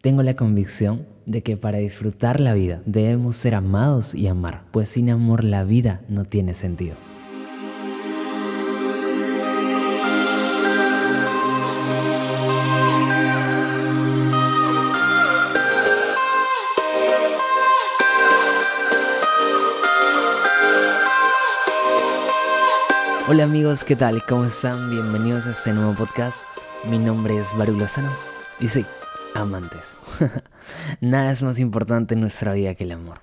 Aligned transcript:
Tengo 0.00 0.22
la 0.22 0.34
convicción 0.34 1.06
de 1.26 1.42
que 1.42 1.58
para 1.58 1.76
disfrutar 1.76 2.40
la 2.40 2.54
vida 2.54 2.80
debemos 2.86 3.36
ser 3.36 3.54
amados 3.54 4.14
y 4.14 4.28
amar, 4.28 4.62
pues 4.70 4.88
sin 4.88 5.10
amor 5.10 5.44
la 5.44 5.62
vida 5.64 6.00
no 6.08 6.24
tiene 6.24 6.54
sentido. 6.54 6.94
Hola 23.28 23.44
amigos, 23.44 23.84
¿qué 23.84 23.96
tal? 23.96 24.24
¿Cómo 24.26 24.46
están? 24.46 24.88
Bienvenidos 24.88 25.46
a 25.46 25.50
este 25.50 25.74
nuevo 25.74 25.92
podcast. 25.92 26.38
Mi 26.90 26.98
nombre 26.98 27.36
es 27.36 27.46
Baru 27.58 27.74
Lozano 27.76 28.10
y 28.58 28.68
sí, 28.68 28.86
amantes. 29.34 29.98
Nada 31.00 31.32
es 31.32 31.42
más 31.42 31.58
importante 31.58 32.14
en 32.14 32.20
nuestra 32.20 32.52
vida 32.54 32.74
que 32.74 32.84
el 32.84 32.92
amor. 32.92 33.22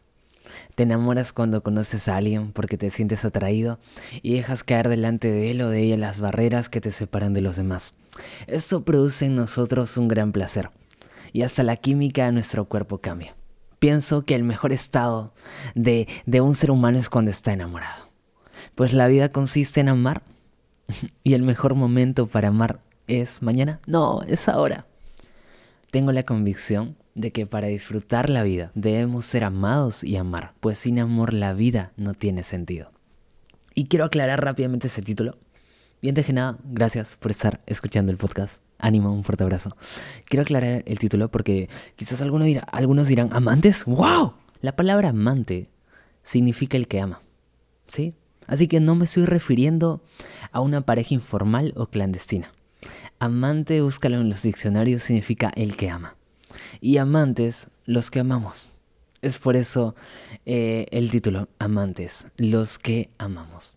Te 0.75 0.83
enamoras 0.83 1.33
cuando 1.33 1.63
conoces 1.63 2.07
a 2.07 2.17
alguien 2.17 2.51
porque 2.51 2.77
te 2.77 2.89
sientes 2.91 3.25
atraído 3.25 3.79
y 4.21 4.35
dejas 4.35 4.63
caer 4.63 4.89
delante 4.89 5.31
de 5.31 5.51
él 5.51 5.61
o 5.61 5.69
de 5.69 5.81
ella 5.81 5.97
las 5.97 6.19
barreras 6.19 6.69
que 6.69 6.81
te 6.81 6.91
separan 6.91 7.33
de 7.33 7.41
los 7.41 7.55
demás. 7.55 7.93
Esto 8.45 8.83
produce 8.83 9.25
en 9.25 9.35
nosotros 9.35 9.97
un 9.97 10.07
gran 10.07 10.31
placer 10.31 10.69
y 11.33 11.41
hasta 11.41 11.63
la 11.63 11.75
química 11.77 12.25
de 12.25 12.31
nuestro 12.31 12.65
cuerpo 12.65 12.99
cambia. 12.99 13.35
Pienso 13.79 14.25
que 14.25 14.35
el 14.35 14.43
mejor 14.43 14.73
estado 14.73 15.33
de, 15.75 16.07
de 16.25 16.41
un 16.41 16.55
ser 16.55 16.71
humano 16.71 16.97
es 16.97 17.09
cuando 17.09 17.31
está 17.31 17.53
enamorado. 17.53 18.09
Pues 18.75 18.93
la 18.93 19.07
vida 19.07 19.29
consiste 19.29 19.81
en 19.81 19.89
amar 19.89 20.23
y 21.23 21.33
el 21.33 21.43
mejor 21.43 21.75
momento 21.75 22.27
para 22.27 22.49
amar 22.49 22.79
es 23.07 23.41
mañana. 23.41 23.79
No, 23.85 24.21
es 24.23 24.49
ahora. 24.49 24.85
Tengo 25.91 26.11
la 26.11 26.23
convicción 26.23 26.97
de 27.15 27.31
que 27.31 27.45
para 27.45 27.67
disfrutar 27.67 28.29
la 28.29 28.43
vida 28.43 28.71
debemos 28.75 29.25
ser 29.25 29.43
amados 29.43 30.03
y 30.03 30.17
amar, 30.17 30.53
pues 30.59 30.77
sin 30.77 30.99
amor 30.99 31.33
la 31.33 31.53
vida 31.53 31.93
no 31.97 32.13
tiene 32.13 32.43
sentido. 32.43 32.91
Y 33.73 33.85
quiero 33.85 34.05
aclarar 34.05 34.43
rápidamente 34.43 34.87
ese 34.87 35.01
título. 35.01 35.35
Bien 36.01 36.13
de 36.13 36.33
nada, 36.33 36.57
gracias 36.63 37.15
por 37.15 37.31
estar 37.31 37.61
escuchando 37.65 38.11
el 38.11 38.17
podcast. 38.17 38.61
Ánimo, 38.79 39.11
un 39.11 39.23
fuerte 39.23 39.43
abrazo. 39.43 39.75
Quiero 40.25 40.43
aclarar 40.43 40.83
el 40.85 40.99
título 40.99 41.29
porque 41.29 41.69
quizás 41.95 42.21
algunos, 42.21 42.45
dirán, 42.45 42.65
algunos 42.71 43.07
dirán, 43.07 43.29
¿amantes? 43.31 43.85
¡Wow! 43.85 44.33
La 44.61 44.75
palabra 44.75 45.09
amante 45.09 45.67
significa 46.21 46.77
el 46.77 46.87
que 46.87 46.99
ama. 46.99 47.21
¿Sí? 47.87 48.13
Así 48.45 48.67
que 48.67 48.79
no 48.79 48.95
me 48.95 49.05
estoy 49.05 49.25
refiriendo 49.25 50.01
a 50.51 50.61
una 50.61 50.81
pareja 50.81 51.13
informal 51.13 51.73
o 51.75 51.87
clandestina. 51.87 52.51
Amante, 53.19 53.81
búscalo 53.81 54.21
en 54.21 54.29
los 54.29 54.43
diccionarios, 54.43 55.03
significa 55.03 55.51
el 55.55 55.75
que 55.75 55.89
ama. 55.89 56.15
Y 56.81 56.97
amantes, 56.97 57.67
los 57.85 58.11
que 58.11 58.19
amamos. 58.19 58.69
Es 59.23 59.39
por 59.39 59.55
eso 59.55 59.95
eh, 60.45 60.85
el 60.91 61.09
título, 61.09 61.47
amantes, 61.57 62.27
los 62.37 62.77
que 62.77 63.09
amamos. 63.17 63.73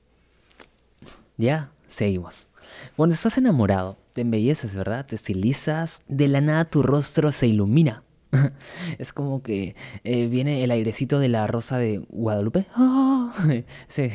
Ya, 1.38 1.70
seguimos. 1.86 2.48
Cuando 2.96 3.14
estás 3.14 3.38
enamorado, 3.38 3.96
te 4.12 4.20
embelleces, 4.20 4.74
¿verdad? 4.74 5.06
Te 5.06 5.16
estilizas, 5.16 6.02
de 6.06 6.28
la 6.28 6.42
nada 6.42 6.66
tu 6.66 6.82
rostro 6.82 7.32
se 7.32 7.46
ilumina. 7.46 8.02
es 8.98 9.12
como 9.14 9.42
que 9.42 9.74
eh, 10.04 10.26
viene 10.26 10.62
el 10.62 10.70
airecito 10.70 11.18
de 11.18 11.30
la 11.30 11.46
rosa 11.46 11.78
de 11.78 12.04
Guadalupe. 12.10 12.66
sí. 13.88 14.10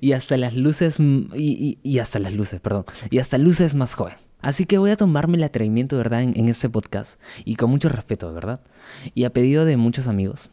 Y 0.00 0.12
hasta 0.12 0.38
las 0.38 0.54
luces, 0.54 0.98
y, 0.98 1.78
y 1.82 1.98
hasta 1.98 2.18
las 2.18 2.32
luces, 2.32 2.60
perdón. 2.60 2.86
Y 3.10 3.18
hasta 3.18 3.36
luces 3.36 3.74
más 3.74 3.94
joven. 3.94 4.14
Así 4.46 4.64
que 4.64 4.78
voy 4.78 4.92
a 4.92 4.96
tomarme 4.96 5.38
el 5.38 5.42
atrevimiento, 5.42 5.96
¿verdad?, 5.96 6.22
en, 6.22 6.48
este 6.48 6.68
podcast, 6.68 7.18
y 7.44 7.56
con 7.56 7.68
mucho 7.68 7.88
respeto, 7.88 8.32
¿verdad? 8.32 8.60
Y 9.12 9.24
a 9.24 9.30
pedido 9.30 9.64
de 9.64 9.76
muchos 9.76 10.06
amigos, 10.06 10.50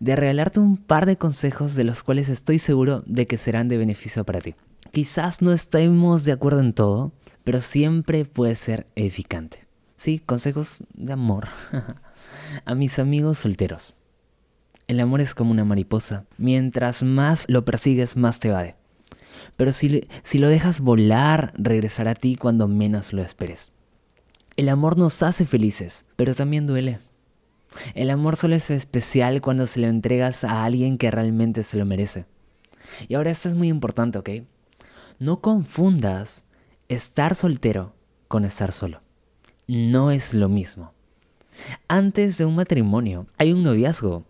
de 0.00 0.16
regalarte 0.16 0.58
un 0.58 0.78
par 0.78 1.04
de 1.04 1.18
consejos 1.18 1.74
de 1.74 1.84
los 1.84 2.02
cuales 2.02 2.30
estoy 2.30 2.58
seguro 2.58 3.02
de 3.04 3.26
que 3.26 3.36
serán 3.36 3.68
de 3.68 3.76
beneficio 3.76 4.24
para 4.24 4.40
ti. 4.40 4.54
Quizás 4.90 5.42
no 5.42 5.52
estemos 5.52 6.24
de 6.24 6.32
acuerdo 6.32 6.60
en 6.60 6.72
todo, 6.72 7.12
pero 7.44 7.60
siempre 7.60 8.24
puede 8.24 8.56
ser 8.56 8.86
edificante. 8.96 9.66
Sí, 9.98 10.18
consejos 10.24 10.78
de 10.94 11.12
amor. 11.12 11.48
a 12.64 12.74
mis 12.74 12.98
amigos 12.98 13.36
solteros. 13.40 13.92
El 14.86 14.98
amor 14.98 15.20
es 15.20 15.34
como 15.34 15.50
una 15.50 15.66
mariposa. 15.66 16.24
Mientras 16.38 17.02
más 17.02 17.44
lo 17.48 17.66
persigues, 17.66 18.16
más 18.16 18.40
te 18.40 18.48
evade. 18.48 18.76
Pero 19.56 19.72
si, 19.72 20.02
si 20.22 20.38
lo 20.38 20.48
dejas 20.48 20.80
volar, 20.80 21.52
regresará 21.56 22.12
a 22.12 22.14
ti 22.14 22.36
cuando 22.36 22.68
menos 22.68 23.12
lo 23.12 23.22
esperes. 23.22 23.72
El 24.56 24.68
amor 24.68 24.96
nos 24.96 25.22
hace 25.22 25.46
felices, 25.46 26.04
pero 26.16 26.34
también 26.34 26.66
duele. 26.66 27.00
El 27.94 28.10
amor 28.10 28.36
solo 28.36 28.54
es 28.54 28.70
especial 28.70 29.40
cuando 29.40 29.66
se 29.66 29.80
lo 29.80 29.88
entregas 29.88 30.44
a 30.44 30.64
alguien 30.64 30.98
que 30.98 31.10
realmente 31.10 31.64
se 31.64 31.76
lo 31.76 31.84
merece. 31.84 32.26
Y 33.08 33.14
ahora 33.14 33.30
esto 33.30 33.48
es 33.48 33.54
muy 33.54 33.68
importante, 33.68 34.18
¿ok? 34.18 34.30
No 35.18 35.40
confundas 35.40 36.44
estar 36.88 37.34
soltero 37.34 37.94
con 38.28 38.44
estar 38.44 38.72
solo. 38.72 39.00
No 39.66 40.10
es 40.10 40.34
lo 40.34 40.48
mismo. 40.48 40.92
Antes 41.88 42.38
de 42.38 42.44
un 42.44 42.56
matrimonio 42.56 43.26
hay 43.38 43.52
un 43.52 43.62
noviazgo. 43.62 44.24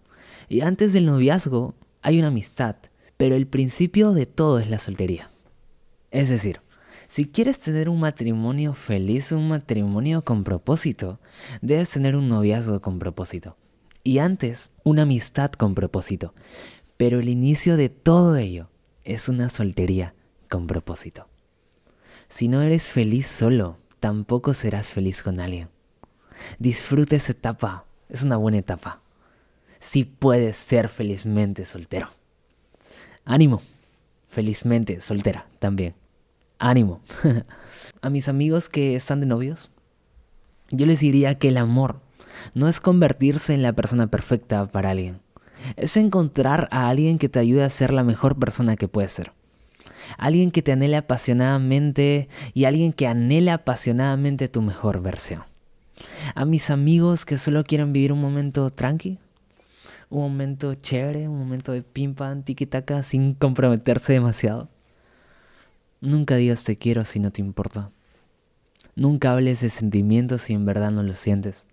Y 0.49 0.61
antes 0.61 0.93
del 0.93 1.07
noviazgo 1.07 1.75
hay 2.03 2.19
una 2.19 2.29
amistad. 2.29 2.77
Pero 3.17 3.37
el 3.37 3.47
principio 3.47 4.13
de 4.13 4.27
todo 4.27 4.59
es 4.59 4.69
la 4.69 4.79
soltería. 4.79 5.31
Es 6.11 6.29
decir, 6.29 6.61
si 7.09 7.27
quieres 7.27 7.61
tener 7.61 7.89
un 7.89 8.01
matrimonio 8.01 8.75
feliz, 8.75 9.31
un 9.33 9.49
matrimonio 9.49 10.25
con 10.25 10.43
propósito, 10.43 11.21
debes 11.61 11.91
tener 11.91 12.17
un 12.17 12.29
noviazgo 12.29 12.81
con 12.81 12.99
propósito. 12.99 13.57
Y 14.03 14.19
antes, 14.19 14.71
una 14.83 15.03
amistad 15.03 15.53
con 15.53 15.75
propósito. 15.75 16.35
Pero 16.97 17.21
el 17.21 17.29
inicio 17.29 17.77
de 17.77 17.89
todo 17.89 18.37
ello 18.37 18.69
es 19.05 19.29
una 19.29 19.49
soltería 19.51 20.15
con 20.49 20.67
propósito. 20.67 21.29
Si 22.29 22.49
no 22.49 22.63
eres 22.63 22.89
feliz 22.89 23.27
solo, 23.27 23.79
tampoco 24.01 24.55
serás 24.55 24.89
feliz 24.89 25.23
con 25.23 25.41
alguien. 25.41 25.69
Disfruta 26.59 27.17
esa 27.17 27.33
etapa, 27.33 27.85
es 28.09 28.23
una 28.23 28.37
buena 28.37 28.59
etapa. 28.59 29.03
Si 29.81 30.05
puedes 30.05 30.57
ser 30.57 30.89
felizmente 30.89 31.65
soltero. 31.65 32.11
Ánimo. 33.25 33.63
Felizmente 34.29 35.01
soltera 35.01 35.47
también. 35.59 35.95
Ánimo. 36.59 37.01
a 38.03 38.11
mis 38.11 38.29
amigos 38.29 38.69
que 38.69 38.97
están 38.97 39.21
de 39.21 39.27
novios, 39.27 39.71
yo 40.71 40.87
les 40.87 41.01
diría 41.01 41.39
que 41.39 41.49
el 41.49 41.57
amor 41.57 42.01
no 42.53 42.69
es 42.69 42.81
convertirse 42.81 43.55
en 43.55 43.63
la 43.63 43.73
persona 43.73 44.09
perfecta 44.09 44.67
para 44.67 44.91
alguien. 44.91 45.21
Es 45.77 45.97
encontrar 45.97 46.69
a 46.71 46.89
alguien 46.89 47.19
que 47.19 47.29
te 47.29 47.39
ayude 47.39 47.65
a 47.65 47.71
ser 47.71 47.93
la 47.93 48.05
mejor 48.05 48.39
persona 48.39 48.77
que 48.77 48.89
puedes 48.89 49.13
ser. 49.13 49.33
Alguien 50.19 50.51
que 50.51 50.61
te 50.61 50.73
anhele 50.73 50.97
apasionadamente 50.97 52.29
y 52.53 52.67
alguien 52.67 52.93
que 52.93 53.07
anhela 53.07 53.55
apasionadamente 53.55 54.49
tu 54.49 54.61
mejor 54.61 55.01
versión. 55.01 55.45
A 56.35 56.45
mis 56.45 56.71
amigos 56.71 57.25
que 57.25 57.39
solo 57.39 57.65
quieren 57.65 57.93
vivir 57.93 58.13
un 58.13 58.21
momento 58.21 58.69
tranqui, 58.69 59.19
un 60.11 60.21
momento 60.21 60.75
chévere, 60.75 61.29
un 61.29 61.39
momento 61.39 61.73
de 61.73 61.83
pim 61.83 62.15
pam, 62.15 62.43
tiki 62.43 62.67
taka, 62.67 63.03
sin 63.03 63.35
comprometerse 63.35 64.13
demasiado. 64.13 64.69
Nunca 66.01 66.37
digas 66.37 66.65
te 66.65 66.77
quiero 66.77 67.05
si 67.05 67.19
no 67.19 67.31
te 67.31 67.41
importa. 67.41 67.91
Nunca 68.97 69.33
hables 69.33 69.61
de 69.61 69.71
sentimientos 69.71 70.43
si 70.43 70.53
en 70.53 70.65
verdad 70.65 70.91
no 70.91 71.03
los 71.03 71.19
sientes. 71.19 71.67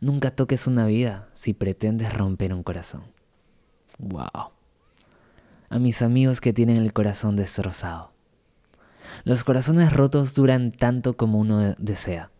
Nunca 0.00 0.30
toques 0.30 0.66
una 0.66 0.86
vida 0.86 1.28
si 1.34 1.52
pretendes 1.52 2.12
romper 2.12 2.52
un 2.52 2.62
corazón. 2.62 3.02
Wow. 3.98 4.50
A 5.68 5.78
mis 5.78 6.02
amigos 6.02 6.40
que 6.40 6.52
tienen 6.52 6.76
el 6.76 6.92
corazón 6.92 7.36
destrozado. 7.36 8.12
Los 9.24 9.44
corazones 9.44 9.92
rotos 9.92 10.34
duran 10.34 10.72
tanto 10.72 11.16
como 11.16 11.38
uno 11.38 11.74
desea 11.78 12.30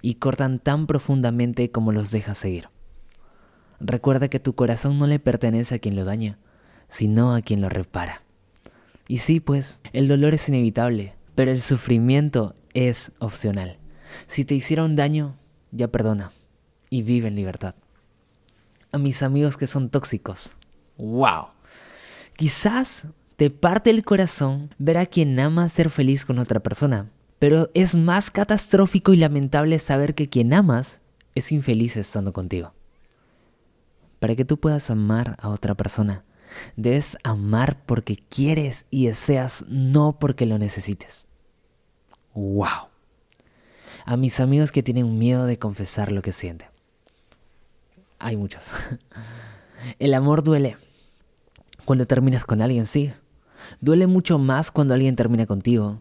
y 0.00 0.14
cortan 0.14 0.58
tan 0.58 0.86
profundamente 0.86 1.70
como 1.70 1.92
los 1.92 2.10
deja 2.10 2.34
seguir. 2.34 2.68
Recuerda 3.84 4.28
que 4.28 4.38
tu 4.38 4.54
corazón 4.54 4.98
no 4.98 5.08
le 5.08 5.18
pertenece 5.18 5.74
a 5.74 5.78
quien 5.80 5.96
lo 5.96 6.04
daña, 6.04 6.38
sino 6.88 7.34
a 7.34 7.42
quien 7.42 7.60
lo 7.60 7.68
repara. 7.68 8.22
Y 9.08 9.18
sí, 9.18 9.40
pues, 9.40 9.80
el 9.92 10.06
dolor 10.06 10.34
es 10.34 10.48
inevitable, 10.48 11.14
pero 11.34 11.50
el 11.50 11.60
sufrimiento 11.60 12.54
es 12.74 13.10
opcional. 13.18 13.78
Si 14.28 14.44
te 14.44 14.54
hicieron 14.54 14.94
daño, 14.94 15.34
ya 15.72 15.88
perdona 15.88 16.30
y 16.90 17.02
vive 17.02 17.26
en 17.26 17.34
libertad. 17.34 17.74
A 18.92 18.98
mis 18.98 19.22
amigos 19.24 19.56
que 19.56 19.66
son 19.66 19.90
tóxicos, 19.90 20.52
wow. 20.96 21.46
Quizás 22.36 23.08
te 23.36 23.50
parte 23.50 23.90
el 23.90 24.04
corazón 24.04 24.72
ver 24.78 24.96
a 24.96 25.06
quien 25.06 25.40
ama 25.40 25.68
ser 25.68 25.90
feliz 25.90 26.24
con 26.24 26.38
otra 26.38 26.60
persona, 26.60 27.10
pero 27.40 27.68
es 27.74 27.96
más 27.96 28.30
catastrófico 28.30 29.12
y 29.12 29.16
lamentable 29.16 29.80
saber 29.80 30.14
que 30.14 30.28
quien 30.28 30.52
amas 30.54 31.00
es 31.34 31.50
infeliz 31.50 31.96
estando 31.96 32.32
contigo. 32.32 32.74
Para 34.22 34.36
que 34.36 34.44
tú 34.44 34.56
puedas 34.60 34.88
amar 34.88 35.34
a 35.40 35.48
otra 35.48 35.74
persona, 35.74 36.22
debes 36.76 37.18
amar 37.24 37.84
porque 37.86 38.14
quieres 38.14 38.86
y 38.88 39.06
deseas, 39.06 39.64
no 39.66 40.20
porque 40.20 40.46
lo 40.46 40.58
necesites. 40.58 41.26
¡Wow! 42.32 42.86
A 44.04 44.16
mis 44.16 44.38
amigos 44.38 44.70
que 44.70 44.84
tienen 44.84 45.18
miedo 45.18 45.44
de 45.44 45.58
confesar 45.58 46.12
lo 46.12 46.22
que 46.22 46.32
sienten. 46.32 46.68
Hay 48.20 48.36
muchos. 48.36 48.70
El 49.98 50.14
amor 50.14 50.44
duele. 50.44 50.76
Cuando 51.84 52.06
terminas 52.06 52.44
con 52.44 52.62
alguien, 52.62 52.86
sí. 52.86 53.12
Duele 53.80 54.06
mucho 54.06 54.38
más 54.38 54.70
cuando 54.70 54.94
alguien 54.94 55.16
termina 55.16 55.46
contigo. 55.46 56.00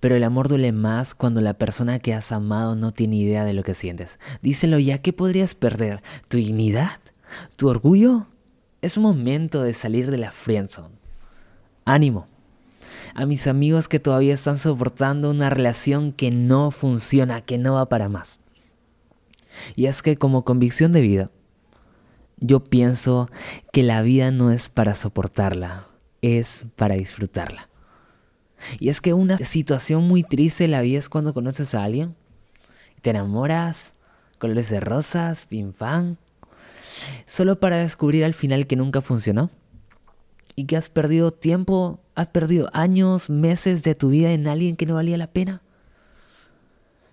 Pero 0.00 0.16
el 0.16 0.24
amor 0.24 0.48
duele 0.48 0.72
más 0.72 1.14
cuando 1.14 1.40
la 1.40 1.54
persona 1.54 2.00
que 2.00 2.14
has 2.14 2.32
amado 2.32 2.74
no 2.74 2.90
tiene 2.90 3.14
idea 3.14 3.44
de 3.44 3.54
lo 3.54 3.62
que 3.62 3.76
sientes. 3.76 4.18
Díselo 4.42 4.80
ya, 4.80 4.98
¿qué 4.98 5.12
podrías 5.12 5.54
perder? 5.54 6.02
¿Tu 6.26 6.38
dignidad? 6.38 6.98
¿Tu 7.56 7.68
orgullo? 7.68 8.26
Es 8.82 8.98
momento 8.98 9.62
de 9.62 9.74
salir 9.74 10.10
de 10.10 10.18
la 10.18 10.30
friendzone. 10.30 10.94
Ánimo. 11.84 12.26
A 13.14 13.26
mis 13.26 13.46
amigos 13.46 13.88
que 13.88 14.00
todavía 14.00 14.34
están 14.34 14.58
soportando 14.58 15.30
una 15.30 15.50
relación 15.50 16.12
que 16.12 16.30
no 16.30 16.70
funciona, 16.70 17.40
que 17.40 17.58
no 17.58 17.74
va 17.74 17.88
para 17.88 18.08
más. 18.08 18.40
Y 19.76 19.86
es 19.86 20.02
que 20.02 20.16
como 20.16 20.44
convicción 20.44 20.92
de 20.92 21.00
vida, 21.00 21.30
yo 22.38 22.60
pienso 22.60 23.28
que 23.72 23.82
la 23.82 24.02
vida 24.02 24.30
no 24.30 24.50
es 24.50 24.68
para 24.68 24.94
soportarla, 24.94 25.86
es 26.22 26.64
para 26.76 26.96
disfrutarla. 26.96 27.68
Y 28.78 28.88
es 28.88 29.00
que 29.00 29.12
una 29.12 29.38
situación 29.38 30.04
muy 30.04 30.22
triste 30.22 30.68
la 30.68 30.80
vida 30.80 30.98
es 30.98 31.08
cuando 31.08 31.34
conoces 31.34 31.74
a 31.74 31.84
alguien, 31.84 32.14
te 33.02 33.10
enamoras, 33.10 33.92
colores 34.38 34.70
de 34.70 34.80
rosas, 34.80 35.46
pim 35.46 35.72
pam, 35.72 36.16
solo 37.26 37.60
para 37.60 37.78
descubrir 37.78 38.24
al 38.24 38.34
final 38.34 38.66
que 38.66 38.76
nunca 38.76 39.00
funcionó 39.00 39.50
y 40.56 40.66
que 40.66 40.76
has 40.76 40.88
perdido 40.88 41.32
tiempo, 41.32 42.00
has 42.14 42.28
perdido 42.28 42.68
años, 42.72 43.30
meses 43.30 43.82
de 43.82 43.94
tu 43.94 44.10
vida 44.10 44.32
en 44.32 44.46
alguien 44.46 44.76
que 44.76 44.86
no 44.86 44.94
valía 44.94 45.16
la 45.16 45.32
pena. 45.32 45.62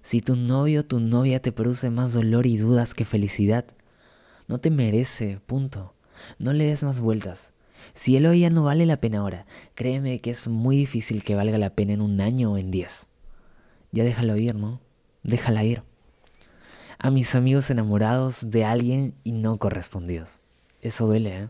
Si 0.04 0.22
tu 0.22 0.36
novio 0.36 0.82
o 0.82 0.86
tu 0.86 1.00
novia 1.00 1.42
te 1.42 1.52
produce 1.52 1.90
más 1.90 2.14
dolor 2.14 2.46
y 2.46 2.58
dudas 2.58 2.94
que 2.94 3.06
felicidad, 3.06 3.66
no 4.48 4.60
te 4.60 4.70
merece, 4.72 5.40
punto. 5.46 5.94
No 6.38 6.54
le 6.54 6.66
des 6.66 6.84
más 6.84 7.00
vueltas. 7.00 7.54
Si 7.94 8.16
él 8.16 8.26
o 8.26 8.32
ella 8.32 8.50
no 8.50 8.64
vale 8.64 8.86
la 8.86 8.98
pena 8.98 9.20
ahora, 9.20 9.46
créeme 9.76 10.22
que 10.22 10.32
es 10.32 10.48
muy 10.48 10.78
difícil 10.78 11.24
que 11.24 11.36
valga 11.36 11.58
la 11.58 11.76
pena 11.76 11.94
en 11.94 12.02
un 12.02 12.22
año 12.22 12.54
o 12.54 12.58
en 12.58 12.72
diez. 12.72 13.08
Ya 13.92 14.04
déjalo 14.04 14.38
ir, 14.38 14.56
¿no? 14.56 14.82
Déjala 15.24 15.64
ir. 15.64 15.84
A 17.02 17.10
mis 17.10 17.34
amigos 17.36 17.70
enamorados 17.70 18.50
de 18.50 18.64
alguien 18.64 19.16
y 19.24 19.32
no 19.32 19.58
correspondidos. 19.58 20.40
Eso 20.82 21.08
duele, 21.08 21.38
¿eh? 21.38 21.50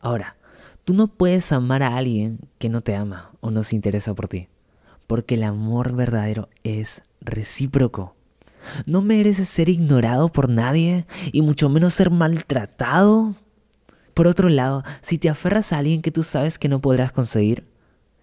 Ahora, 0.00 0.36
tú 0.84 0.94
no 0.94 1.08
puedes 1.08 1.50
amar 1.50 1.82
a 1.82 1.96
alguien 1.96 2.38
que 2.58 2.68
no 2.68 2.82
te 2.82 2.94
ama 2.94 3.32
o 3.40 3.50
no 3.50 3.64
se 3.64 3.74
interesa 3.74 4.14
por 4.14 4.28
ti. 4.28 4.48
Porque 5.06 5.34
el 5.34 5.44
amor 5.44 5.94
verdadero 5.94 6.48
es 6.62 7.02
recíproco. 7.20 8.14
No 8.84 9.00
mereces 9.00 9.48
ser 9.48 9.68
ignorado 9.68 10.30
por 10.30 10.48
nadie 10.48 11.06
y 11.32 11.42
mucho 11.42 11.68
menos 11.68 11.94
ser 11.94 12.10
maltratado 12.10 13.34
por 14.16 14.26
otro 14.26 14.48
lado, 14.48 14.82
si 15.02 15.18
te 15.18 15.28
aferras 15.28 15.74
a 15.74 15.76
alguien 15.76 16.00
que 16.00 16.10
tú 16.10 16.22
sabes 16.22 16.58
que 16.58 16.70
no 16.70 16.80
podrás 16.80 17.12
conseguir, 17.12 17.64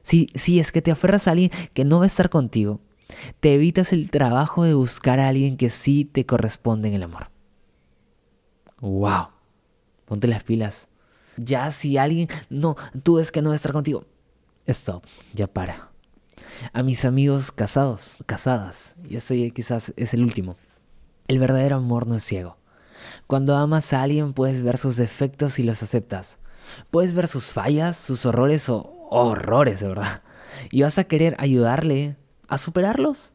si, 0.01 0.27
si 0.33 0.59
es 0.59 0.71
que 0.71 0.81
te 0.81 0.89
aferras 0.89 1.27
a 1.27 1.31
alguien 1.31 1.51
que 1.75 1.85
no 1.85 1.99
va 1.99 2.05
a 2.05 2.07
estar 2.07 2.31
contigo, 2.31 2.81
te 3.39 3.53
evitas 3.53 3.93
el 3.93 4.09
trabajo 4.09 4.63
de 4.63 4.73
buscar 4.73 5.19
a 5.19 5.27
alguien 5.27 5.57
que 5.57 5.69
sí 5.69 6.05
te 6.05 6.25
corresponde 6.25 6.89
en 6.89 6.95
el 6.95 7.03
amor. 7.03 7.29
¡Wow! 8.79 9.27
Ponte 10.05 10.27
las 10.27 10.43
pilas. 10.43 10.87
Ya 11.37 11.71
si 11.71 11.97
alguien, 11.97 12.27
no, 12.49 12.75
tú 13.03 13.15
ves 13.15 13.31
que 13.31 13.41
no 13.41 13.49
va 13.49 13.53
a 13.53 13.55
estar 13.55 13.73
contigo, 13.73 14.05
stop, 14.67 15.03
ya 15.33 15.47
para. 15.47 15.89
A 16.71 16.83
mis 16.83 17.05
amigos 17.05 17.51
casados, 17.51 18.17
casadas, 18.25 18.95
y 19.09 19.15
ese 19.15 19.51
quizás 19.51 19.93
es 19.95 20.13
el 20.13 20.21
último. 20.23 20.57
El 21.27 21.39
verdadero 21.39 21.77
amor 21.77 22.05
no 22.05 22.15
es 22.15 22.23
ciego. 22.23 22.57
Cuando 23.27 23.55
amas 23.55 23.93
a 23.93 24.03
alguien 24.03 24.33
puedes 24.33 24.61
ver 24.61 24.77
sus 24.77 24.95
defectos 24.95 25.59
y 25.59 25.63
los 25.63 25.81
aceptas. 25.81 26.39
Puedes 26.91 27.13
ver 27.13 27.27
sus 27.27 27.45
fallas, 27.45 27.97
sus 27.97 28.25
horrores 28.25 28.69
o 28.69 29.07
horrores, 29.09 29.79
de 29.79 29.87
verdad. 29.87 30.21
Y 30.71 30.83
vas 30.83 30.97
a 30.97 31.03
querer 31.05 31.35
ayudarle 31.39 32.15
a 32.47 32.57
superarlos. 32.57 33.31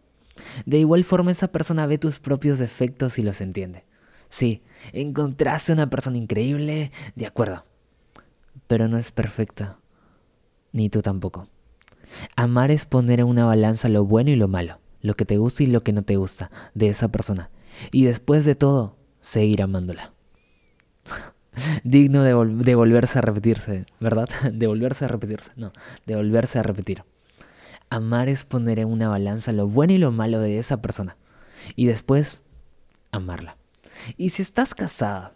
De 0.66 0.78
igual 0.78 1.05
forma 1.05 1.31
esa 1.31 1.49
persona 1.49 1.87
ve 1.87 1.99
tus 1.99 2.19
propios 2.19 2.58
defectos 2.58 3.19
y 3.19 3.22
los 3.22 3.40
entiende. 3.40 3.84
Sí, 4.28 4.62
encontraste 4.93 5.72
una 5.72 5.90
persona 5.90 6.19
increíble, 6.19 6.93
de 7.14 7.26
acuerdo. 7.26 7.64
Pero 8.66 8.88
no 8.88 8.99
es 8.99 9.10
perfecta. 9.10 9.78
Ni 10.72 10.90
tú 10.90 11.02
tampoco. 11.02 11.49
Amar 12.37 12.70
es 12.70 12.87
poner 12.87 13.20
en 13.20 13.26
una 13.26 13.46
balanza 13.46 13.88
lo 13.88 14.05
bueno 14.05 14.31
y 14.31 14.37
lo 14.37 14.49
malo, 14.49 14.78
lo 15.00 15.14
que 15.14 15.25
te 15.25 15.38
gusta 15.38 15.62
y 15.62 15.66
lo 15.66 15.82
que 15.82 15.93
no 15.93 16.02
te 16.02 16.16
gusta 16.16 16.50
de 16.75 16.88
esa 16.88 17.08
persona. 17.08 17.50
Y 17.90 18.04
después 18.04 18.44
de 18.44 18.54
todo, 18.54 18.96
seguir 19.20 19.62
amándola. 19.62 20.12
Digno 21.84 22.22
de, 22.22 22.34
volverse 22.75 23.19
a 23.19 23.22
repetirse, 23.22 23.87
¿verdad? 24.00 24.28
De 24.52 24.66
volverse 24.66 25.04
a 25.04 25.08
repetirse, 25.08 25.52
no, 25.56 25.72
de 26.06 26.16
volverse 26.16 26.58
a 26.58 26.62
repetir. 26.62 27.04
Amar 27.90 28.29
es 28.29 28.44
poner 28.44 28.79
en 28.79 28.88
una 28.88 29.08
balanza 29.08 29.52
lo 29.52 29.67
bueno 29.67 29.93
y 29.93 29.99
lo 29.99 30.12
malo 30.12 30.40
de 30.40 30.58
esa 30.58 30.82
persona. 30.82 31.17
Y 31.76 31.87
después, 31.87 32.43
amarla. 33.12 33.56
Y 34.17 34.31
si 34.31 34.43
estás 34.43 34.75
casada, 34.75 35.35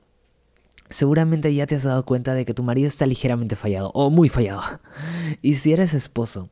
seguramente 0.91 1.55
ya 1.55 1.67
te 1.67 1.75
has 1.75 1.83
dado 1.83 2.05
cuenta 2.05 2.35
de 2.35 2.45
que 2.45 2.55
tu 2.55 2.63
marido 2.63 2.89
está 2.89 3.07
ligeramente 3.07 3.57
fallado, 3.57 3.91
o 3.95 4.11
muy 4.11 4.29
fallado. 4.29 4.63
Y 5.43 5.55
si 5.57 5.73
eres 5.73 5.95
esposo, 5.95 6.51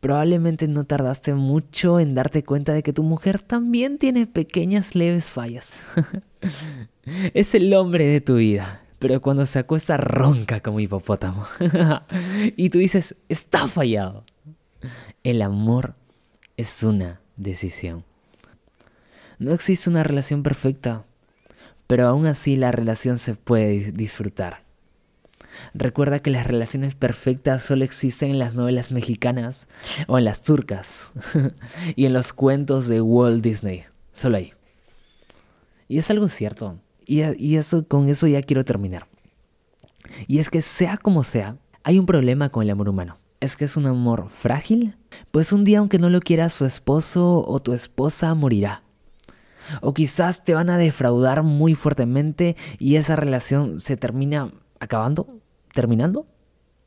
Probablemente 0.00 0.68
no 0.68 0.84
tardaste 0.84 1.34
mucho 1.34 1.98
en 1.98 2.14
darte 2.14 2.44
cuenta 2.44 2.72
de 2.72 2.84
que 2.84 2.92
tu 2.92 3.02
mujer 3.02 3.40
también 3.40 3.98
tiene 3.98 4.28
pequeñas 4.28 4.94
leves 4.94 5.28
fallas. 5.28 5.80
es 7.34 7.54
el 7.56 7.74
hombre 7.74 8.06
de 8.06 8.20
tu 8.20 8.36
vida, 8.36 8.82
pero 9.00 9.20
cuando 9.20 9.44
se 9.44 9.58
acuesta 9.58 9.96
ronca 9.96 10.60
como 10.60 10.78
hipopótamo. 10.78 11.46
y 12.56 12.70
tú 12.70 12.78
dices, 12.78 13.16
está 13.28 13.66
fallado. 13.66 14.22
El 15.28 15.42
amor 15.42 15.94
es 16.56 16.82
una 16.82 17.20
decisión. 17.36 18.02
No 19.38 19.52
existe 19.52 19.90
una 19.90 20.02
relación 20.02 20.42
perfecta, 20.42 21.04
pero 21.86 22.06
aún 22.06 22.24
así 22.24 22.56
la 22.56 22.72
relación 22.72 23.18
se 23.18 23.34
puede 23.34 23.92
disfrutar. 23.92 24.62
Recuerda 25.74 26.20
que 26.20 26.30
las 26.30 26.46
relaciones 26.46 26.94
perfectas 26.94 27.62
solo 27.62 27.84
existen 27.84 28.30
en 28.30 28.38
las 28.38 28.54
novelas 28.54 28.90
mexicanas 28.90 29.68
o 30.06 30.16
en 30.16 30.24
las 30.24 30.40
turcas 30.40 30.96
y 31.94 32.06
en 32.06 32.14
los 32.14 32.32
cuentos 32.32 32.88
de 32.88 33.02
Walt 33.02 33.44
Disney. 33.44 33.84
Solo 34.14 34.38
ahí. 34.38 34.54
Y 35.88 35.98
es 35.98 36.10
algo 36.10 36.30
cierto. 36.30 36.78
Y, 37.04 37.20
y 37.36 37.56
eso, 37.56 37.86
con 37.86 38.08
eso 38.08 38.26
ya 38.28 38.40
quiero 38.40 38.64
terminar. 38.64 39.08
Y 40.26 40.38
es 40.38 40.48
que 40.48 40.62
sea 40.62 40.96
como 40.96 41.22
sea, 41.22 41.58
hay 41.82 41.98
un 41.98 42.06
problema 42.06 42.48
con 42.48 42.62
el 42.62 42.70
amor 42.70 42.88
humano. 42.88 43.18
Es 43.40 43.56
que 43.56 43.64
es 43.64 43.76
un 43.76 43.86
amor 43.86 44.28
frágil. 44.30 44.96
Pues 45.30 45.52
un 45.52 45.64
día 45.64 45.78
aunque 45.78 45.98
no 45.98 46.10
lo 46.10 46.20
quiera 46.20 46.48
su 46.48 46.64
esposo 46.64 47.44
o 47.46 47.60
tu 47.60 47.72
esposa 47.72 48.34
morirá. 48.34 48.82
O 49.80 49.94
quizás 49.94 50.44
te 50.44 50.54
van 50.54 50.70
a 50.70 50.78
defraudar 50.78 51.42
muy 51.42 51.74
fuertemente 51.74 52.56
y 52.78 52.96
esa 52.96 53.16
relación 53.16 53.80
se 53.80 53.96
termina 53.96 54.52
acabando 54.80 55.38
terminando, 55.78 56.26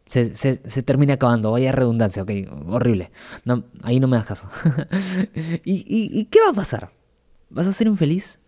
se, 0.06 0.36
se, 0.36 0.84
termina 0.84 1.14
acabando, 1.14 1.52
vaya 1.52 1.72
redundancia, 1.72 2.24
ok, 2.24 2.32
horrible. 2.68 3.12
Ahí 3.84 4.02
no 4.02 4.10
me 4.10 4.18
das 4.18 4.26
caso. 4.26 4.50
¿Y, 5.64 5.86
y, 5.88 6.26
qué 6.26 6.40
va 6.42 6.50
a 6.50 6.54
pasar? 6.54 6.92
¿Vas 7.50 7.68
a 7.68 7.72
ser 7.72 7.88
infeliz? 7.88 8.40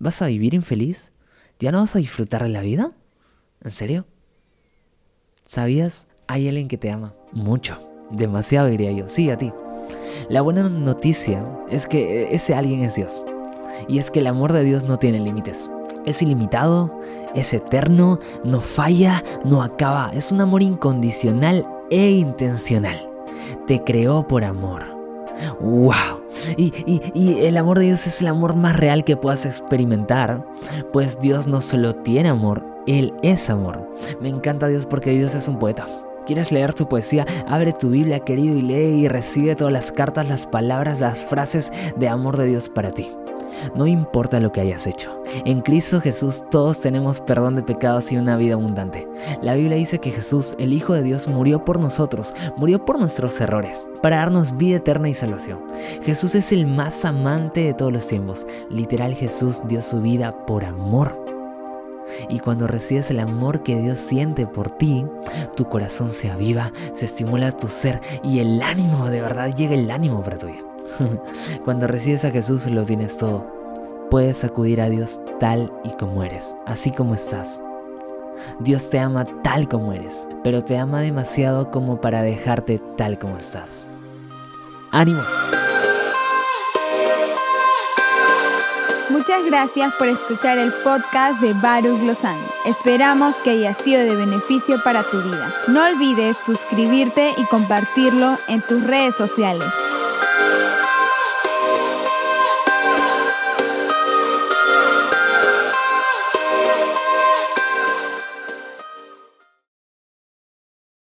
¿Vas 0.00 0.20
a 0.22 0.26
vivir 0.26 0.54
infeliz? 0.54 1.12
¿Ya 1.60 1.70
no 1.70 1.80
vas 1.80 1.94
a 1.94 2.00
disfrutar 2.00 2.42
de 2.42 2.48
la 2.48 2.62
vida? 2.62 2.90
¿En 3.62 3.70
serio? 3.70 4.06
¿Sabías? 5.46 6.08
Hay 6.26 6.48
alguien 6.48 6.68
que 6.68 6.78
te 6.78 6.90
ama 6.90 7.12
mucho, 7.32 7.78
demasiado 8.10 8.68
diría 8.68 8.92
yo, 8.92 9.08
sí, 9.08 9.30
a 9.30 9.36
ti. 9.36 9.52
La 10.28 10.40
buena 10.40 10.68
noticia 10.68 11.44
es 11.70 11.86
que 11.86 12.34
ese 12.34 12.54
alguien 12.54 12.82
es 12.82 12.94
Dios. 12.94 13.20
Y 13.88 13.98
es 13.98 14.10
que 14.10 14.20
el 14.20 14.26
amor 14.26 14.52
de 14.52 14.64
Dios 14.64 14.84
no 14.84 14.98
tiene 14.98 15.20
límites. 15.20 15.68
Es 16.06 16.22
ilimitado, 16.22 17.00
es 17.34 17.52
eterno, 17.52 18.18
no 18.44 18.60
falla, 18.60 19.22
no 19.44 19.62
acaba. 19.62 20.10
Es 20.14 20.32
un 20.32 20.40
amor 20.40 20.62
incondicional 20.62 21.66
e 21.90 22.10
intencional. 22.10 23.08
Te 23.66 23.82
creó 23.82 24.26
por 24.26 24.44
amor. 24.44 24.82
¡Wow! 25.60 26.22
Y, 26.56 27.38
el 27.40 27.56
amor 27.56 27.78
de 27.78 27.86
Dios 27.86 28.06
es 28.06 28.20
el 28.20 28.28
amor 28.28 28.54
más 28.54 28.76
real 28.76 29.04
que 29.04 29.16
puedas 29.16 29.46
experimentar, 29.46 30.46
pues 30.92 31.18
Dios 31.20 31.46
no 31.46 31.60
solo 31.60 31.94
tiene 31.94 32.28
amor, 32.28 32.64
Él 32.86 33.12
es 33.22 33.50
amor. 33.50 33.88
Me 34.20 34.28
encanta 34.28 34.68
Dios 34.68 34.86
porque 34.86 35.10
Dios 35.10 35.34
es 35.34 35.48
un 35.48 35.58
poeta. 35.58 35.86
¿Quieres 36.26 36.52
leer 36.52 36.72
su 36.76 36.88
poesía? 36.88 37.26
Abre 37.46 37.72
tu 37.72 37.90
Biblia, 37.90 38.20
querido, 38.20 38.56
y 38.56 38.62
lee 38.62 39.02
y 39.02 39.08
recibe 39.08 39.56
todas 39.56 39.72
las 39.72 39.92
cartas, 39.92 40.28
las 40.28 40.46
palabras, 40.46 41.00
las 41.00 41.18
frases 41.18 41.70
de 41.96 42.08
amor 42.08 42.36
de 42.36 42.46
Dios 42.46 42.68
para 42.68 42.90
ti. 42.90 43.10
no 43.74 43.86
importa 43.86 44.40
lo 44.40 44.52
que 44.52 44.60
hayas 44.60 44.86
hecho. 44.86 45.10
En 45.44 45.60
Cristo 45.60 46.00
Jesús 46.00 46.44
todos 46.50 46.80
tenemos 46.80 47.20
perdón 47.20 47.56
de 47.56 47.62
pecados 47.62 48.10
y 48.12 48.16
una 48.16 48.36
vida 48.36 48.54
abundante. 48.54 49.08
La 49.42 49.54
Biblia 49.54 49.76
dice 49.76 49.98
que 49.98 50.10
Jesús, 50.10 50.54
el 50.58 50.72
Hijo 50.72 50.94
de 50.94 51.02
Dios, 51.02 51.28
murió 51.28 51.64
por 51.64 51.80
nosotros, 51.80 52.34
murió 52.56 52.84
por 52.84 52.98
nuestros 52.98 53.40
errores, 53.40 53.86
para 54.02 54.18
darnos 54.18 54.56
vida 54.56 54.76
eterna 54.76 55.08
y 55.08 55.14
salvación. 55.14 55.60
Jesús 56.02 56.34
es 56.34 56.52
el 56.52 56.66
más 56.66 57.04
amante 57.04 57.60
de 57.60 57.74
todos 57.74 57.92
los 57.92 58.06
tiempos. 58.06 58.46
Literal 58.70 59.14
Jesús 59.14 59.62
dio 59.66 59.82
su 59.82 60.00
vida 60.00 60.46
por 60.46 60.64
amor. 60.64 61.33
Y 62.28 62.38
cuando 62.40 62.66
recibes 62.66 63.10
el 63.10 63.20
amor 63.20 63.62
que 63.62 63.78
Dios 63.80 63.98
siente 63.98 64.46
por 64.46 64.70
ti, 64.70 65.04
tu 65.56 65.68
corazón 65.68 66.10
se 66.10 66.30
aviva, 66.30 66.72
se 66.92 67.04
estimula 67.04 67.52
tu 67.52 67.68
ser 67.68 68.00
y 68.22 68.40
el 68.40 68.62
ánimo, 68.62 69.08
de 69.08 69.20
verdad 69.20 69.54
llega 69.54 69.74
el 69.74 69.90
ánimo 69.90 70.22
para 70.22 70.38
tu 70.38 70.46
vida. 70.46 70.64
cuando 71.64 71.86
recibes 71.86 72.24
a 72.24 72.30
Jesús 72.30 72.66
lo 72.66 72.84
tienes 72.84 73.16
todo. 73.16 73.46
Puedes 74.10 74.44
acudir 74.44 74.80
a 74.80 74.88
Dios 74.88 75.20
tal 75.40 75.72
y 75.82 75.90
como 75.96 76.22
eres, 76.22 76.56
así 76.66 76.90
como 76.90 77.14
estás. 77.14 77.60
Dios 78.60 78.90
te 78.90 78.98
ama 78.98 79.24
tal 79.42 79.68
como 79.68 79.92
eres, 79.92 80.26
pero 80.42 80.62
te 80.62 80.78
ama 80.78 81.00
demasiado 81.00 81.70
como 81.70 82.00
para 82.00 82.22
dejarte 82.22 82.80
tal 82.96 83.18
como 83.18 83.38
estás. 83.38 83.84
¡Ánimo! 84.90 85.22
Muchas 89.10 89.44
gracias 89.44 89.92
por 89.94 90.08
escuchar 90.08 90.56
el 90.56 90.72
podcast 90.72 91.38
de 91.40 91.52
Baruch 91.52 92.00
Lozano. 92.02 92.46
Esperamos 92.64 93.36
que 93.36 93.50
haya 93.50 93.74
sido 93.74 94.02
de 94.02 94.16
beneficio 94.16 94.82
para 94.82 95.02
tu 95.02 95.20
vida. 95.22 95.52
No 95.68 95.84
olvides 95.84 96.38
suscribirte 96.38 97.32
y 97.36 97.44
compartirlo 97.44 98.38
en 98.48 98.62
tus 98.62 98.82
redes 98.84 99.14
sociales. 99.14 99.68